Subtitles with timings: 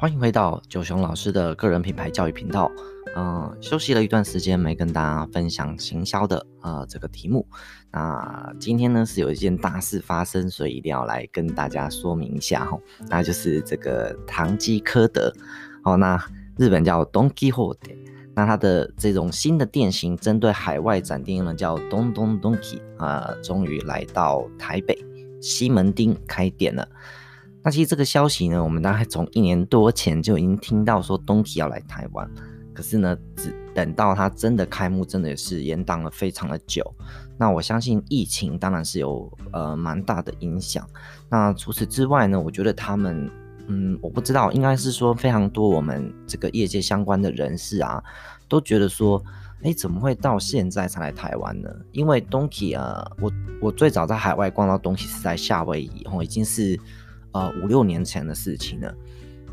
[0.00, 2.70] 欢迎回到九熊老师的个人品牌教育频道。
[3.16, 7.44] 嗯、休息了一段时间没跟大家分享行销的呃这个题目。
[7.90, 12.78] 那今天呢是有一件大事发生，所以一定要来跟大家说明一下哈。
[13.08, 15.32] 那就是这个唐吉诃德
[15.82, 16.16] 哦，那
[16.56, 17.96] 日本叫 Don Quijote，
[18.36, 24.96] 那它的这种新的店型针对海外展店呢叫东东 Donki 啊，终于来到台北
[25.40, 26.86] 西门町开店了。
[27.68, 32.26] 那其实这个消息呢，我们大概从一年多前就已经听到说 Donki 要来台湾，
[32.72, 36.82] 可是呢，只等到它真的开幕，真的也是延宕了非常的久。
[37.36, 40.88] 那我相信疫情当然是有呃蛮大的影响。
[41.28, 43.30] 那除此之外呢，我觉得他们，
[43.66, 48.02] 嗯，我不知道，应该是说非常多我们这个业界相关的人士啊，
[48.48, 49.22] 都觉得说，
[49.62, 51.68] 哎，怎么会到现在才来台湾呢？
[51.92, 56.80] 因为 Donki 啊，我我最早在海外逛到东西是在夏威夷，哦，已经是。
[57.38, 58.92] 呃，五六年前的事情了，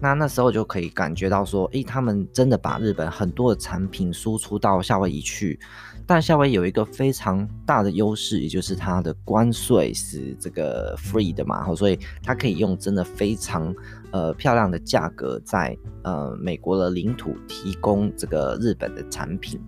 [0.02, 5.60] 那那时候就可以感觉到说，诶，他们真的把日本很多的产品输出到夏威夷去，
[6.04, 13.72] 但夏威夷有一个非常大的优势，也就是它的关税是这个 free 的嘛，所以它可以用真的非常
[14.10, 19.62] 呃漂亮的价格在呃美国的领土提供这个日本的产品。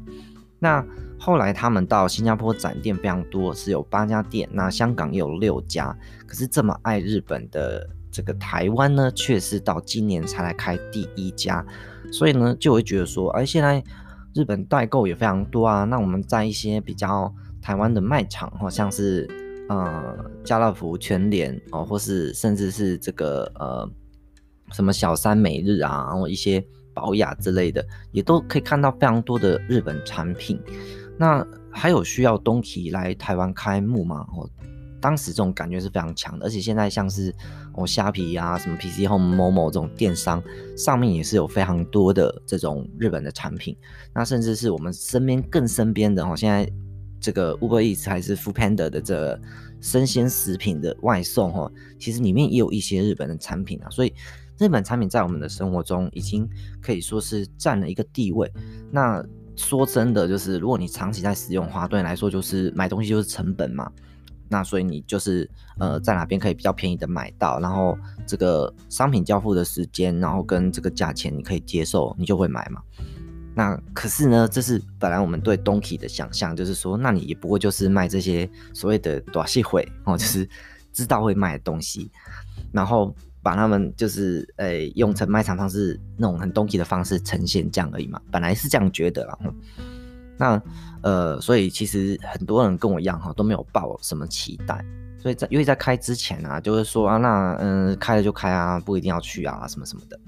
[0.57, 0.83] 那
[1.19, 5.95] 后来他们到新加坡展店非常多，是有八家店，那香港也有六家，
[6.25, 7.87] 可是这么爱日本的。
[8.17, 11.63] 这个台湾呢，却是到今年才来开第一家，
[12.11, 13.83] 所以呢，就会觉得说，哎，现在
[14.33, 15.83] 日本代购也非常多啊。
[15.83, 19.29] 那我们在一些比较台湾的卖场，好像是
[19.69, 23.87] 呃家乐福、全联哦，或是甚至是这个呃
[24.71, 30.59] 什么小三美日啊，然后一些保雅之类的，也都可以看到非常多的日本产品。
[31.19, 34.25] 那还有需要东体来台湾开幕吗？
[34.35, 34.49] 哦。
[34.99, 37.33] 当时这种感觉是非常强的，而且现在像是
[37.73, 40.41] 哦虾皮啊、什么 PC Home、某某这种电商
[40.75, 43.77] 上面也是有非常多的这种日本的产品。
[44.13, 46.69] 那甚至是我们身边更身边的哦，现在
[47.19, 49.39] 这个 Uber Eats 还是 Foodpanda 的这
[49.81, 53.89] 生鲜食品的外送哦，其实里面也有一些日本的产品啊。
[53.89, 54.13] 所以
[54.57, 56.49] 日本产品在我们的生活中已经
[56.81, 58.51] 可以说是占了一个地位。
[58.91, 59.23] 那
[59.55, 63.91] 说真的，就是如果你长期在使用的话，对你来说就是买东西就是成本嘛。
[64.49, 72.81] 那所以你就是呃在哪边可以比较便宜的买到，然后这个商品交付的时间，然后跟这个价钱你可以接受，你就会买嘛。
[73.55, 80.47] 那可是呢，这是本来我们对 Donki 的想象，就是说，那你也不过就是卖这些所谓的大杂烩哦，就是
[80.93, 82.11] 知道会卖的东西，
[82.71, 89.37] 然后把他们就是诶、欸、用成卖场方式那种很 Donki 的方式呈现这样而已嘛，本来是这样觉得啦。
[90.37, 90.61] 那
[91.03, 94.83] 呃，所以其实很多人跟我一样哈，都没有抱什么期待。
[95.19, 100.19] 所以在因为在开之前啊，就是说啊，那嗯，开了就开啊，不一定要去啊，什么什么的。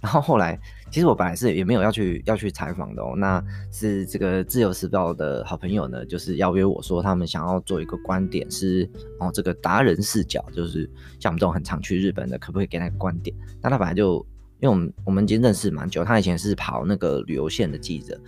[0.00, 0.58] 然后后来，
[0.90, 3.14] 其实我本来是也没有要去要去采访的哦。
[3.16, 8.88] 那是这个自由时报的好朋友呢，就是邀约我说，他们想要做一个观点是
[9.18, 10.88] 哦，这个达人视角，就是
[11.18, 13.34] 像我们这种很常去日本的，可不可以给那个观点？
[13.62, 14.24] 那他本来就
[14.60, 18.20] 因为我们我们已经认识蛮久，他以前是跑那个旅游线的记者。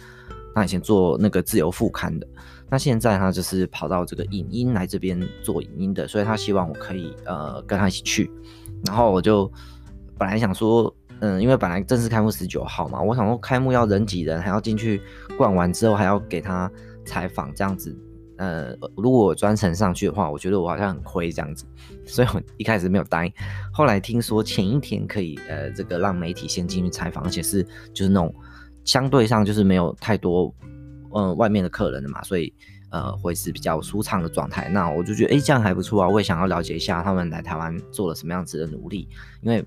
[0.58, 2.26] 他以前做那个自由副刊的，
[2.69, 8.30] 那现在他就是跑到这个影音来这边做影音的，所以他希望我可以呃跟他一起去。
[8.84, 9.50] 然后我就
[10.18, 15.00] 本来想说，嗯，因为本来正式开幕十九号嘛，我想说开幕要人挤人，还要进去
[15.36, 16.70] 逛完之后还要给他
[17.04, 17.97] 采访这样子。
[18.36, 21.64] 呃，如果我专程上去的话，我觉得我好像很亏这样子，
[22.06, 23.32] 所以我一开始没有答应。
[23.72, 28.34] 后来听说前一天可以呃这个让媒体先进去采访，而且是就是那种。
[28.88, 30.50] 相对上就是没有太多，
[31.15, 32.50] 嗯，外面的客人的嘛，所以
[32.91, 34.71] 呃会是比较舒畅的状态。
[34.71, 36.09] 那我就觉得，哎，这样还不错啊。
[36.09, 39.06] 我也想要了解一下他们来台湾做了什么样子的努力，
[39.43, 39.62] 因为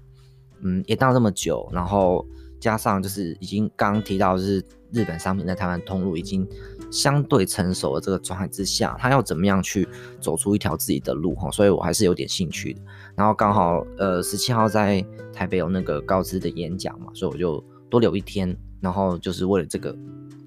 [0.62, 2.26] 嗯也到这么久，然后
[2.60, 4.60] 加上就是已经刚刚提到，就是
[4.92, 6.48] 日本商品在台湾通路已经
[6.92, 9.88] 相对成熟的这个状态之下，他要怎么样去
[10.20, 11.52] 走出一条自己的路哈？
[11.52, 12.82] 所以我还是有点兴趣的。
[13.16, 18.58] 然后刚好呃十七号在台北有那个高知的演讲嘛，所以我就多留一天。
[18.82, 19.96] 然后就是为了这个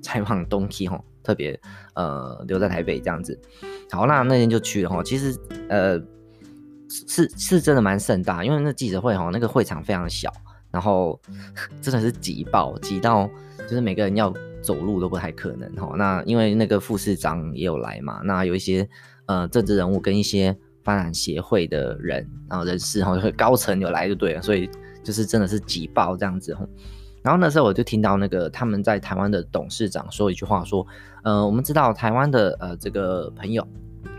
[0.03, 1.59] 采访 Donki 吼，特别
[1.95, 3.39] 呃留在台北这样子。
[3.91, 5.03] 好，那那天就去了哈。
[5.03, 5.35] 其实
[5.69, 5.99] 呃
[6.89, 10.33] 是是真的蛮盛大，因为那记者会哈，那个会场非常小，
[10.71, 11.21] 然后
[11.81, 14.33] 真的是挤爆，挤到就是每个人要
[14.63, 15.95] 走路都不太可能哈。
[15.97, 18.89] 那因为那个副市长也有来嘛，那有一些
[19.27, 24.69] 呃政治人物跟一些发展协会的人然后人士哈，高层有来就对了，所以
[25.03, 26.69] 就是真的是挤爆这样子吼。
[27.25, 30.87] 然后那时候我就听到那个他们在台湾的董事长说一句话，说，
[31.23, 33.67] 呃，我们知道台湾的呃这个朋友，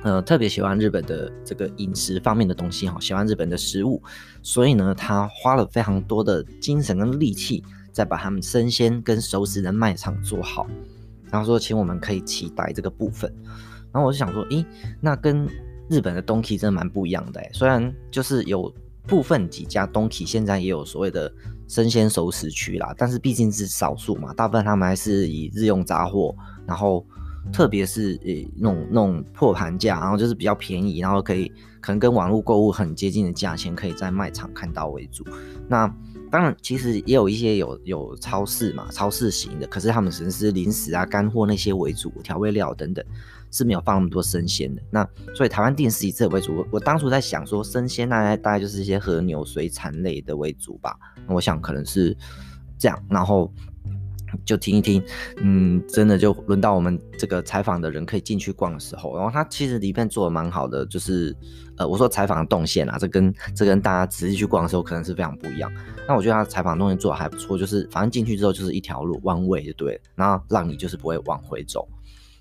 [0.01, 4.01] 呃，特别喜欢日本的这个饮食方面的东西哈，喜欢日本的食物，
[4.41, 10.65] 所以呢，他花了非常多的精神跟力气，在把他们生鲜跟熟食的卖场做好。
[11.29, 13.31] 然后说，请我们可以期待这个部分。
[13.91, 14.65] 然后我就想说，诶，
[14.99, 15.47] 那跟
[15.89, 18.73] 日本的 Donki 真的蛮不一样的诶，虽然就是有
[19.07, 21.31] 部分几家东体现在也有所谓的
[21.67, 26.35] 生鲜熟食区啦，但是毕竟是少数嘛，大部分他们还是以日用杂货，
[26.65, 27.05] 然后。
[27.53, 31.47] 特别是呃那种那种破盘价，然后就是比较便宜，然后可以
[31.79, 35.23] 可能跟网络购物很接近的价钱，可以在卖场看到为主。
[35.67, 35.87] 那
[36.35, 43.05] 当然，其实也有一些有有超市嘛，超市型的，可是他们只是零食啊、干货那些为主，调味料等等
[43.51, 44.81] 是没有放那么多生鲜的。
[44.91, 46.57] 那所以台湾店是以这为主。
[46.57, 50.93] 我我当初在想说，生鲜大概大概就是一些和牛、水产类的为主吧。
[51.25, 52.13] 那我想可能是
[52.77, 53.49] 这样，然后。
[54.45, 55.03] 就听一听，
[55.37, 61.35] 嗯，真的就轮到我们这个采访的人可以进去逛的时候，然后他其实里面做的蛮好的，就是
[61.77, 65.71] 呃，我说采访的动线啊，这跟这跟大家直接去逛的时候可能是非常不一样。
[66.07, 71.87] 那我觉得他采访动线做的还不错，就是反正进去之后就是一条路弯位就对了，然后让你就是不会往回走。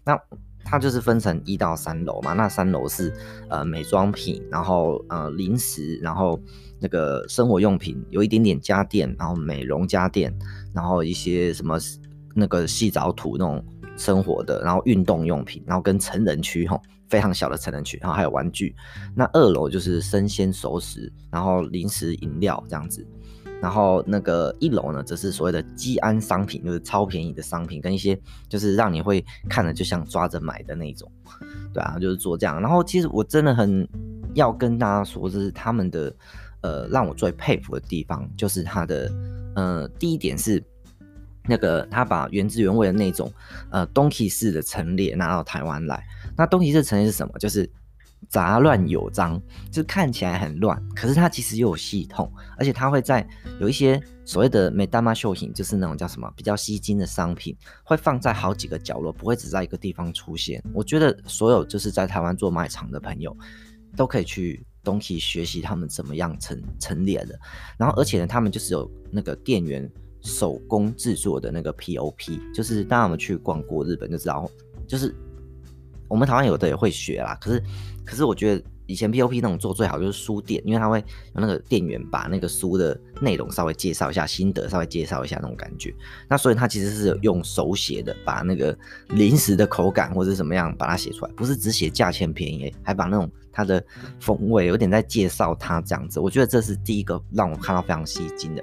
[0.04, 0.18] 那
[0.64, 3.12] 它就是分成一到三楼嘛，那三楼是
[3.48, 6.40] 呃美妆品，然后呃零食，然后
[6.80, 10.36] 那个生活用品，有一点点家电，然后美容家电，
[10.72, 11.78] 然后一些什么
[12.34, 13.64] 那个矽藻土那种
[13.96, 18.74] 生活的，然后运动用品，然后跟成人区吼，非常小的成人区，然后还有玩具。
[19.14, 23.06] 那二楼就是生鲜熟食，然后零食饮料这样子。
[23.62, 28.18] 然后那个一楼呢，则是所谓的基安商品，就是超便宜的商品，跟一些
[28.48, 31.10] 就是让你会看了就想抓着买的那种，
[31.72, 32.60] 对啊，就是做这样。
[32.60, 33.88] 然后其实我真的很
[34.34, 36.14] 要跟大家说，这是他们的
[36.60, 39.10] 呃让我最佩服的地方，就是他的
[39.54, 40.62] 呃第一点是
[41.46, 43.32] 那个他把原汁原味的那种
[43.70, 46.04] 呃 Donki 式的陈列拿到台湾来。
[46.36, 47.32] 那东西式陈列是什么？
[47.38, 47.70] 就是。
[48.28, 49.40] 杂乱有章，
[49.70, 53.26] 就看起来很乱，可是它其实又有系统，而且它会在
[53.60, 60.62] 有一些所谓的目玉商品，就是那种叫什么比较吸睛的商品，会放在好几个角落，不会只在一个地方出现。
[60.72, 63.36] 我觉得所有就是在台湾做卖场的朋友，
[63.96, 67.38] 都可以去 Donki 学习他们怎么样陈陈列的。
[67.76, 69.90] 然后而且呢，他们就是有那个店员
[70.22, 74.50] 手工制作的那个 POP，就是大家有没有去逛过日本就知道，
[74.86, 75.14] 就是。
[76.14, 77.60] 我们台湾有的也会学啦，可是，
[78.04, 85.92] 可是我觉得以前 POP 那种做最好就是书店，因为他会有那个店员把那个书的内容稍微介绍一下，心得稍微介绍一下那种感觉。
[86.28, 88.78] 那所以他其实是用手写的，把那个
[89.08, 93.84] 零食的口感或者怎么样把它写出来，不是只写价钱便宜，还把那种它的
[94.20, 96.20] 风味有点在介绍它这样子。
[96.20, 98.62] 我觉得这是第一个让我看到非常吸睛的。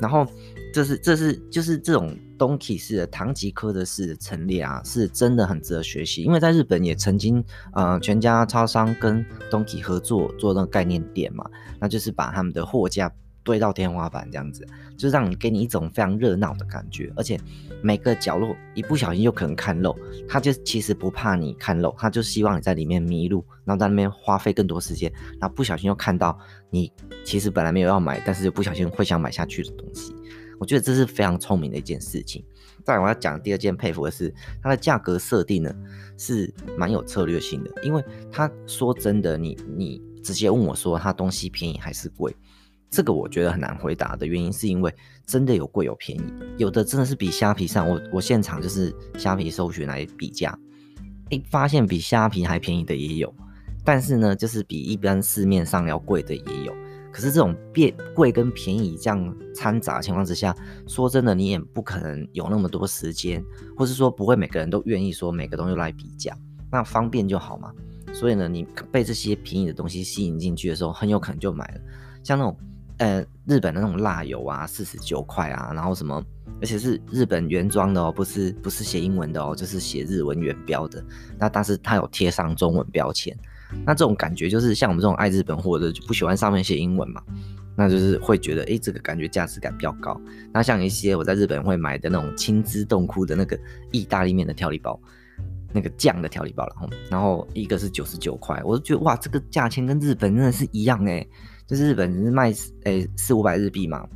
[0.00, 0.24] 然后。
[0.72, 6.22] 这是这是就是这种 Donki 式的唐吉诃德式的陈列啊，是真的很值得学习。
[6.22, 7.42] 因为在日本也曾经，
[7.72, 11.44] 呃，全家超商跟 Donki 合作做那个概念店嘛，
[11.80, 13.10] 那就是把他们的货架
[13.42, 14.66] 堆到天花板这样子，
[14.96, 17.10] 就让你给你一种非常热闹的感觉。
[17.16, 17.40] 而且
[17.82, 19.96] 每个角落一不小心就可能看漏，
[20.28, 25.10] 他就其实不怕你看漏，他就希望你在里面迷路，然后在那边花费更多时间，
[25.40, 26.38] 然后不小心又看到
[26.70, 26.92] 你
[27.24, 30.14] 其实本来没有要买，但是又不小心会想买下去的东西。
[30.58, 32.44] 我觉得这是非常聪明的一件事情。
[32.84, 34.32] 再来，我要讲第二件佩服的是，
[34.62, 35.74] 它的价格设定呢
[36.16, 37.70] 是蛮有策略性的。
[37.82, 38.02] 因为
[38.32, 42.34] 他说真的，你你直接问我说他东西便宜还是贵，
[42.88, 44.94] 这个我觉得很难回答的原因是因为
[45.26, 46.22] 真的有贵有便宜，
[46.56, 50.58] 有的真的是比虾皮上，我我现场就是虾皮搜寻来比价，
[51.30, 53.34] 诶，发现比虾皮还便宜的也有，
[53.84, 56.74] 但是呢，就是比一般市面上要贵的也有。
[57.10, 60.54] 可是这种变贵跟便宜这样掺杂的情况之下，
[60.86, 63.42] 说真的，你也不可能有那么多时间，
[63.76, 66.36] 或是说不会每个人都愿意说每个东西来比价，
[66.70, 67.72] 那方便就好嘛。
[68.12, 71.80] 所以呢，你被这些便宜的东西吸引进去的时候，很有可能就买了。
[72.22, 72.56] 像那种
[72.98, 76.22] 呃日本的那种蜡油啊，四十九块啊，然后什么，
[76.60, 81.04] 而且是日本原装的哦，不是不是写英文的哦，就是写日文原标的。
[81.38, 83.36] 那但是它有贴上中文标签。
[83.84, 87.22] 那这种感觉就是像我们这种爱日本货的，就不喜欢上面写英文嘛，
[87.76, 90.20] 那就是会觉得，哎，这个感觉价值感比较高。
[90.52, 93.58] 那像一些我在日本会买的那种青汁冻库的那个
[93.90, 94.98] 意大利面的调理包，
[95.72, 101.26] 那个酱的调理包，然后然后一个是九十九块，我就觉得哇，这个价钱跟日本真的是一样哎，
[101.66, 102.52] 就是日本是卖
[102.84, 104.06] 哎四五百日币嘛，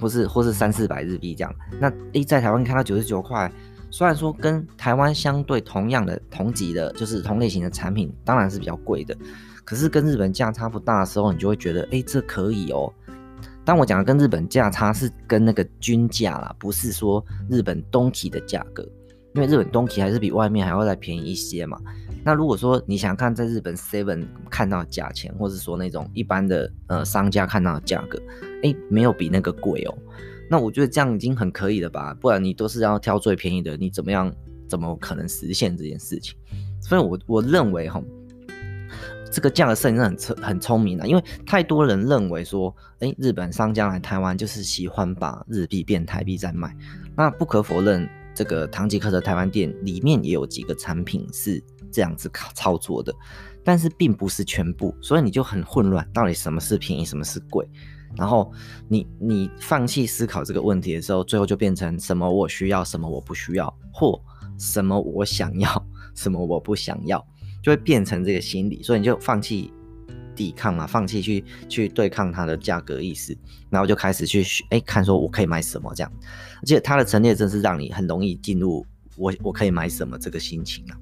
[0.00, 3.50] 或是或是三四百日币这样，那哎在台湾看到九十九块。
[3.90, 9.16] 虽然说跟台湾相对同样的同级的，就是同类型的产品，当然是比较贵的。
[9.64, 12.92] 可是跟日本价差不大的时候，你就会觉得，哎，这可以哦。
[13.64, 18.82] 当我讲的跟日本价差是跟那个均价啦，不是说日本东提的价格，
[19.34, 21.78] 因为日本东提还是比外面还要再便宜一些嘛。
[22.24, 28.20] 那如果说你想看在日本 Seven 看到价钱，或者说那种一般的呃商家看到的价格，
[28.62, 29.94] 哎、欸，没有比那个贵哦。
[30.50, 32.12] 那我觉得这样已经很可以了吧？
[32.20, 34.30] 不然你都是要挑最便宜的，你怎么样？
[34.68, 36.36] 怎么可能实现这件事情？
[36.80, 38.00] 所以我，我我认为哈，
[39.32, 46.72] 这个价格设定很聪很聪明的，因为太多人认为说，哎，日本商家来台湾就是喜欢把日币变台币再卖。
[47.16, 53.12] 那不可否认，这个唐吉诃德台湾店里面也有几个产品是这样子操作的，
[53.64, 57.68] 但是并不是全部，所以你就很混乱，到底什么是便宜，什么是贵？
[58.16, 58.52] 然后
[58.88, 64.20] 你你放弃思考这个问题的时候，最后就变成什么我需要，什么我不需要，或
[64.58, 67.24] 什么我想要，什么我不想要，
[67.62, 69.72] 就会变成这个心理，所以你就放弃
[70.34, 73.36] 抵抗嘛，放弃去去对抗它的价格意识，
[73.70, 76.12] 然后就开始去哎看说我可以买什么这样，
[76.60, 78.84] 而且它的陈列真是让你很容易进入
[79.16, 80.98] 我我可以买什么这个心情啊。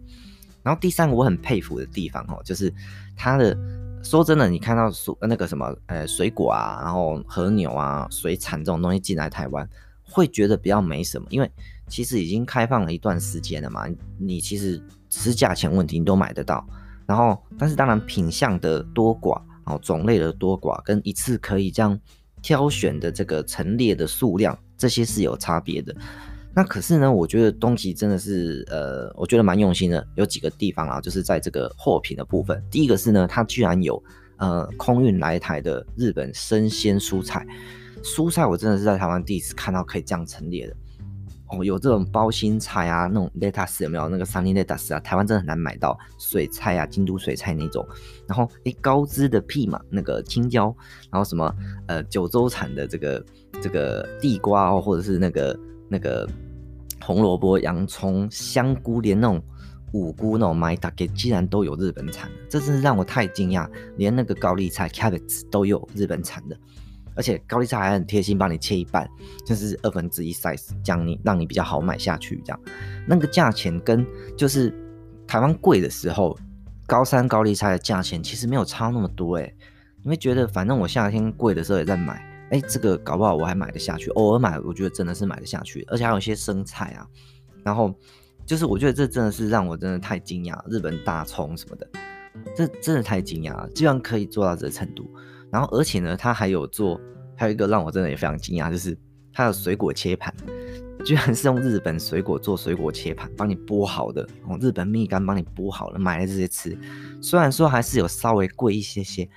[0.63, 2.73] 然后第三个我很佩服的地方哦，就是
[3.17, 3.57] 它的。
[4.03, 9.69] 说真的，你看到蔬那个什么呃水果啊，然后和牛啊、水产这种东西进来台湾，
[10.03, 11.51] 会觉得比较没什么，因为
[11.89, 13.87] 其实已经开放了一段时间了嘛。
[14.19, 16.67] 你其实只是价钱问题，你都买得到。
[17.07, 21.99] 然后，但是当然品相的多寡，然后种类的多寡，跟一次可以这样
[22.41, 25.95] 挑选的这个陈列的数量，这些是有差别的。
[26.55, 32.61] 那可是呢，我觉得东西真的是，呃，我觉得蛮用心的，有几个地方啊，就是在这个货品的部分。
[32.71, 34.03] 第一个是呢，它居然有
[34.39, 37.47] 呃空运来台的日本生鲜蔬菜，
[38.03, 40.75] 蔬菜我真的是在台湾第一次看到可以这样陈列的
[41.51, 44.09] 哦，有这种包心菜啊，那种 lettuce 有没有？
[44.09, 47.87] 那个 sunny lettuce 啊，台湾真的很难买到水菜啊，京都水菜那种。
[48.27, 50.75] 然后诶，高知的屁嘛，那个青椒，
[51.11, 51.55] 然后什么
[51.87, 53.25] 呃九州产的这个
[53.63, 56.29] 这个地瓜哦，或者是那个那个。
[57.01, 59.41] 红萝卜、洋葱、香菇，连那种
[59.93, 63.67] 五菇那种买大给，竟然都有日本产的，这真是让我太惊讶。
[63.97, 66.59] 连那个高丽菜 cabbage 都有日本产的，
[67.15, 69.09] 而且高丽菜还很贴心，帮你切一半，
[69.47, 72.43] 就是二分之一 size，这样你让你比较好买下去。
[72.45, 72.61] 这样
[73.07, 74.05] 那个价钱跟
[74.37, 74.75] 就是
[75.27, 76.37] 台湾贵的时候，
[76.85, 79.55] 高山高丽菜的价钱其实没有差那么多诶，
[80.03, 82.28] 你会觉得反正我夏天贵的时候也在买。
[82.51, 87.07] 哎，这个搞不好我还买得下去，偶尔买，我觉得真的是买得下去，而且还有一些生菜啊，
[87.63, 87.95] 然后
[88.47, 91.87] 就是我觉得这真的是让我真的太惊讶，日本大葱什么的，
[92.57, 95.07] 这真的太惊讶了，居然可以做到这个程度。
[95.51, 96.99] 然后而且呢，它还有做，
[97.37, 98.97] 还有一个让我真的也非常惊讶，就是
[99.31, 100.35] 它的水果切盘，
[101.05, 106.75] 居然是用日本水果做水果切盘，帮你剥好的，哦，日本蜜柑帮你剥好了，买来这些吃，
[107.21, 109.29] 虽然说还是有稍微贵一些些，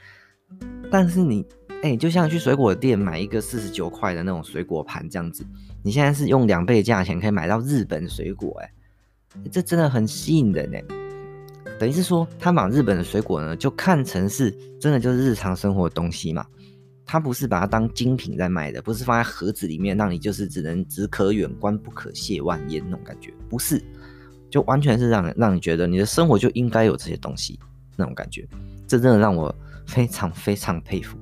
[0.89, 1.45] 但是你。
[1.83, 5.43] 哎、就像去水果店买一个四十九块的那种水果盘这样子，
[5.81, 8.71] 你现在是用两倍价钱可以买到日本水果，欸，
[9.37, 10.77] 哎，这真的很吸引人呢。
[11.79, 16.45] 等于是说，他把日本的水果呢，就看成是真的就是日常生活的东西嘛，
[17.03, 23.83] 他不是把它当精品在卖的，不是放在盒子里面让你就是只能只可远观不可亵玩焉那种感觉，不是，
[24.51, 27.59] 就完全是让人让你觉得你的生活就应该有这些东西
[27.95, 28.47] 那种感觉，
[28.87, 29.53] 这真的让我
[29.87, 31.17] 非常非常佩服。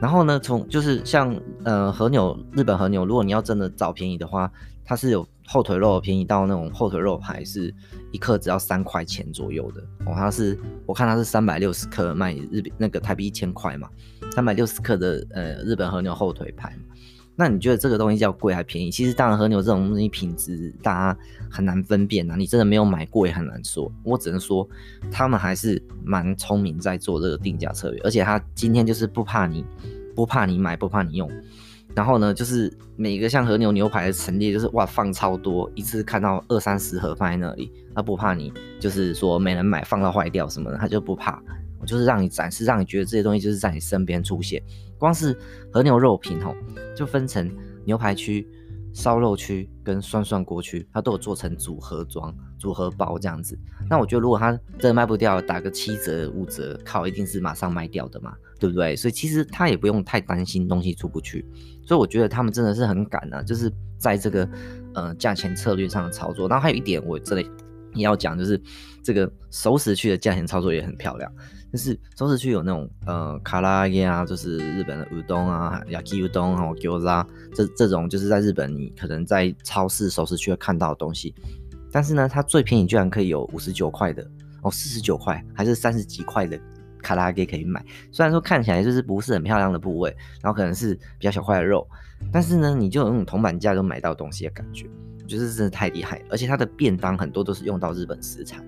[0.00, 4.50] 然后呢，从就是像呃和牛，日本和牛，如果你要真的找便宜的话，
[4.84, 7.72] 它是有后腿肉便宜到那种后腿肉排是
[8.10, 10.14] 一克只要三块钱左右的哦。
[10.16, 13.90] 它是我看它是三百六十克卖日那个台币一千块嘛，
[14.32, 16.74] 三百六十克的呃日本和牛后腿排。
[17.40, 18.90] 那你觉得这个东西叫贵还便宜？
[18.90, 21.18] 其实当然和牛这种东西品质大家
[21.50, 23.90] 很难分辨呐，你真的没有买过也很难说。
[24.04, 24.68] 我只能说
[25.10, 29.64] 他们还是蛮聪明在做这个定价策略，而且他今天就是不怕你。
[30.12, 31.30] 不怕你买，不怕你用，
[31.94, 41.40] 然后呢，就是每个像和牛牛排的陈列，就是哇放超多，一次看到二三十盒放在那里，他不怕你，就是说没人买，放到坏掉什么的，他就不怕。
[41.80, 44.60] 我就是让你展示，让你觉得这些东西就是在你身边出现。
[45.00, 45.36] 光是
[45.72, 46.54] 和牛肉品吼，
[46.96, 47.50] 就分成
[47.84, 48.46] 牛排区。
[48.92, 53.56] 烧肉区跟涮涮锅区，它都有做成组合装、组合包这样子。
[53.88, 58.96] 那我觉得，如果它真的卖不掉，打个七折、五折，靠，一定是马上卖掉的嘛，对不对？
[58.96, 61.46] 所以其实他也不用太担心东西出不去。
[61.86, 64.48] 所以我觉得他们真的是很敢啊，就是在这个
[64.94, 66.48] 呃价钱策略上的操作。
[66.48, 67.48] 然后还有一点，我这里
[67.94, 68.60] 也要讲，就是
[69.04, 71.32] 这个熟食区的价钱操作也很漂亮。
[71.71, 81.35] 就是熟食区有那种呃卡拉扬啊，就是日本的乌冬啊、焼きうどん啊、饺子啊，这这种就是在日本你可能在超市熟食区会看到的东西。
[81.91, 84.25] 但是呢，它最便宜居然可以有五十九块的
[84.61, 86.59] 哦，四十九块还是三十几块的
[87.01, 87.83] 卡拉扬可以买。
[88.11, 91.87] 虽然说看起来就是不是很漂亮的部位，然后可能是比较小块的肉，
[92.31, 94.87] 但是呢，你就有那种铜板价都买到东西的感觉，
[95.27, 96.21] 就是真的太厉害。
[96.29, 98.61] 而且它的便当很多都是用到日本食材。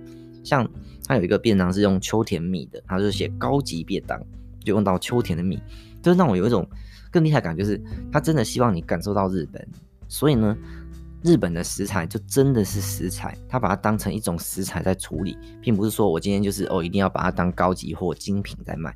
[0.44, 0.66] 像
[1.13, 4.19] 它有一个便当是用秋田米的，他就写高级便当，
[4.65, 5.63] 就用到秋田的米，
[6.03, 6.69] 就是让我有一种
[7.11, 9.69] 更厉害感，就是他真的希望你感受到日本，
[10.09, 10.57] 所以呢。
[11.25, 18.93] 日本的食材就真的是食材，他把它当成一种食材在处理，并不是说我今天就是哦一定要把它当高级或精品在卖。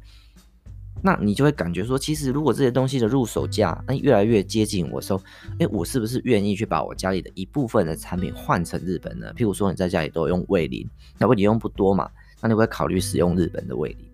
[1.03, 5.21] 那你就会感觉说，其实如果这些东西的入手价那越来越接近我说，
[5.59, 9.33] 诶，我是不是愿意去把我家里的一部分的产品换成日本呢？
[9.37, 10.89] 譬如说你在家里都用味淋，
[11.19, 12.11] 那味淋用不多嘛，
[12.41, 14.09] 那你会考虑使用日本的味淋。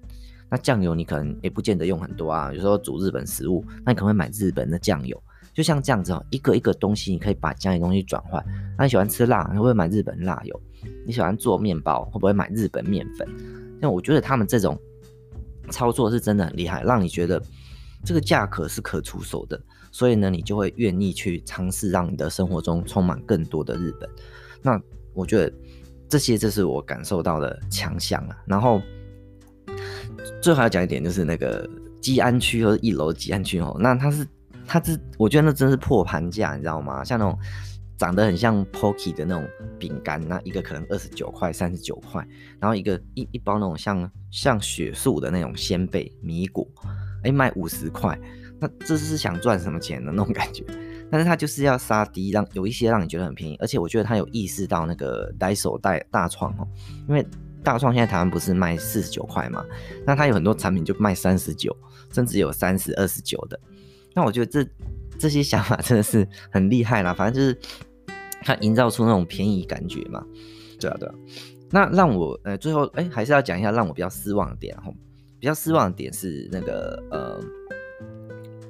[0.50, 5.18] 那酱油你可能也不见得用很多啊，有时候煮日本食物，那你可能会买日本的酱油。
[5.54, 8.42] 就像这样子哦，一个一个东西，你可以把家里东西转换。
[8.76, 10.60] 那你喜欢吃辣，你会不会买日本辣油？
[11.06, 13.28] 你喜欢做面包，会不会买日本面粉？
[13.80, 14.78] 那我觉得他们这种
[15.70, 17.42] 操作是真的很厉害，让你觉得
[18.04, 24.08] 这个价格是可出手的，所以呢，你就会愿意去尝试，让你的生活中充满更多的日本。
[24.60, 24.80] 那
[25.14, 25.52] 我觉得
[26.08, 28.36] 这些就是我感受到的强项啊。
[28.46, 28.80] 然后
[30.40, 31.68] 最后要讲一点，就是那个
[32.00, 34.26] 吉安区和一楼吉安区哦，那它是。
[34.64, 37.02] 它这，我觉得那真是破盘价，你知道吗？
[37.02, 37.36] 像那种
[38.02, 42.26] 长得很像 Pocky 的那种饼干，那一个可能二十九块、三十九块，
[42.58, 46.66] 然后一个一一包那种像像雪素的那种仙贝米果，
[47.22, 48.18] 哎，卖五十块，
[48.58, 50.64] 那这是想赚什么钱的那种感觉？
[51.12, 55.78] 但是它就是要杀低，让有一些让你觉得很便宜，而且我觉得它有意识到那个 Daiso
[56.10, 56.66] 大创哦，
[57.08, 57.24] 因为
[57.62, 59.64] 大创现在台湾不是卖四十九块嘛，
[60.04, 61.72] 那它有很多产品就卖三十九，
[62.12, 63.60] 甚至有三十、二十九的。
[64.12, 64.68] 那我觉得这
[65.16, 67.56] 这些想法真的是很厉害啦，反正就是
[68.44, 70.24] 他营造出那种便宜感觉嘛，
[70.78, 71.14] 对啊对啊。
[71.70, 74.92] 那让我呃最后哎还是要讲一下让我比较失望的点，哈
[75.38, 77.40] 比较失望的点是那个呃。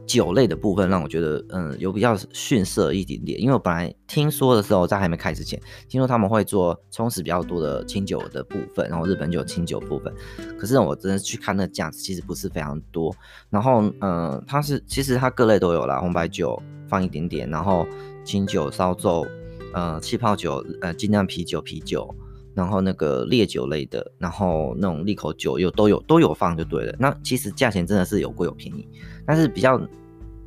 [0.04, 3.40] 酒类的部分让我觉得，嗯，有比较逊色一点点。
[3.40, 10.12] 因为我本来听说的时候，在还没开之前，听说他们会做充实比较多的清酒的部分，然后日本酒清酒部分。
[10.58, 13.14] 可是我真的去看那个价值，其实不是非常多。
[13.48, 17.86] 然后，嗯，它是其实它各类都有啦，红白酒放一点点，然后
[18.22, 19.26] 清酒、烧酎，
[19.72, 22.14] 呃，气泡酒，呃，精酿啤酒、啤酒，
[22.54, 26.94] 然后那个烈酒类的，然后那种利口酒又都有都有放就对了。
[26.98, 28.88] 那其实价钱真的是有贵有便宜，
[29.26, 29.80] 但是比较。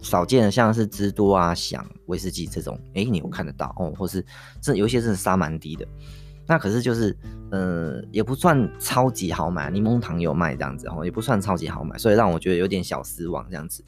[0.01, 4.23] 少见的像是芝多啊、响威士忌这种，哎、你有看得到哦，或是
[4.61, 5.87] 这有些真的杀蛮低的，
[6.45, 7.17] 那可是就是，
[7.49, 13.83] 呃，也不算超级好买，柠檬糖有卖这样子哦，也不算超级好买，所以让我觉得有点小失望这样子。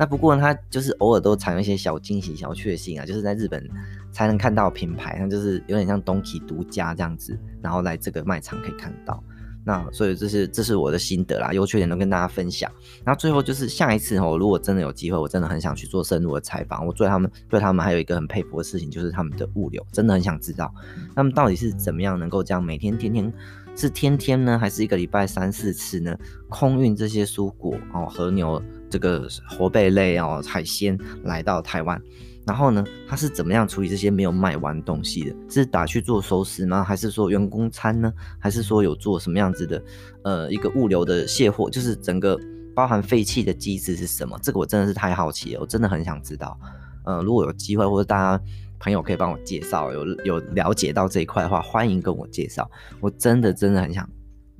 [0.00, 3.62] 那不过呢，它就是偶尔都藏一些小惊喜、小确幸啊，就是在日本
[4.10, 9.22] 才能看到品牌，那就是有点像 Donkey 独家这样子，然后来这个卖场可以看到。
[9.62, 12.72] 那所以这是这是我的心得啦，优缺点都跟大家分享。
[13.04, 16.86] 那最后就是下一次哦，如果真的有机会，我真的很想去做深入的采访。
[16.86, 20.74] 我对他们对他们还有一个很佩服的事情，就是他们的物流，真的很想知道
[21.14, 23.30] 他们到底是怎么样能够这样每天天天
[23.76, 26.16] 是天天呢，还是一个礼拜三四次呢？
[26.48, 32.00] 空运这些蔬果哦，和牛这个活贝类哦，海鲜来到台湾。
[32.46, 35.36] 然后呢，他是怎么样处理这些没有卖完东西的？
[35.48, 36.82] 是打去做熟食吗？
[36.82, 38.12] 还是说员工餐呢？
[38.38, 39.82] 还是说有做什么样子的
[40.24, 41.70] 呃一个物流的卸货？
[41.70, 42.36] 就是整个
[42.74, 44.36] 包含废弃的机制是什么？
[44.42, 46.58] 这个我真的是太好奇了，我真的很想知道。
[47.04, 48.42] 呃，如果有机会或者大家
[48.80, 52.68] 朋友可以帮我介绍，有有了解到这一块的话，欢迎跟我介绍。
[53.00, 54.08] 我真的真的很想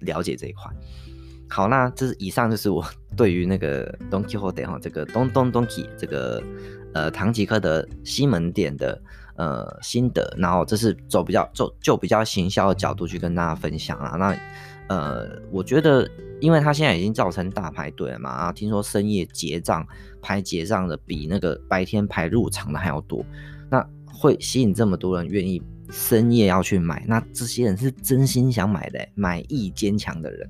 [0.01, 0.71] 了解这一块。
[1.51, 2.83] 好，那这是以上就是我
[3.17, 6.41] 对于那个 Don Quijote 哈，这个东东 Donkey 这个
[6.95, 9.03] 呃唐吉诃德西门店的
[9.37, 14.17] 呃心得，然后这是走比较走就比较行销的角度去跟大家分享啊。
[14.17, 14.37] 那
[14.89, 16.09] 呃，我觉得
[16.41, 19.87] 因为他现在已经造成大排队了嘛，啊，听说深夜结账
[20.23, 23.25] 排结账的比那个白天排入场的还要多，
[23.69, 25.61] 那会吸引这么多人愿意
[25.91, 30.49] 深夜要去买，那这些人是真心想买的，买意坚强的人。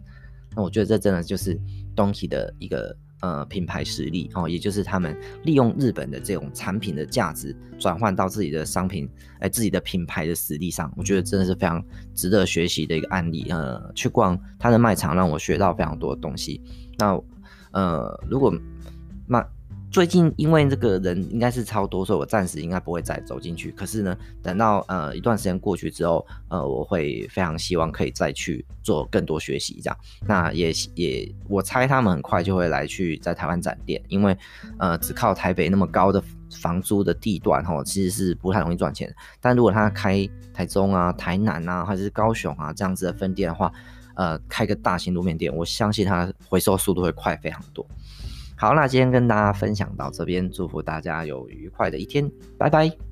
[0.54, 1.58] 那我觉得这真的就是
[1.94, 9.08] Donkey 的一个呃品牌实力哦，也就是他们利用日本的这种产品的价值转换到自己的商品，
[9.38, 11.84] 哎，自己的品牌的实力上，我觉得真的是非常
[12.14, 13.46] 值得学习的一个案例。
[13.50, 16.60] 呃，去逛他的卖场让我学到非常多的东西。
[16.98, 17.20] 那
[17.72, 18.52] 呃，如果
[19.26, 19.46] 卖。
[19.90, 23.72] 最近因为这个人应该是超多，所以我暂时应该不会再走进去。
[23.72, 29.96] 可是呢，等到呃一段时间过去之后，呃，我会非常希望可以再去做更多学习，这样。
[30.26, 34.36] 那也也，我猜他们很快就会来去在台湾展店，因为
[34.78, 36.22] 呃只靠台北那么高的
[36.52, 39.12] 房租的地段吼，其实是不太容易赚钱。
[39.40, 40.24] 但如果他开
[40.54, 43.72] 台中啊、台南啊，或者是高雄啊这样子的分店的话，
[44.14, 47.84] 呃，开个大型路面店，我相信它回收速度会快非常多。
[48.60, 53.09] 好，那今天跟大家分享到这边，祝福大家有愉快的一天，拜拜。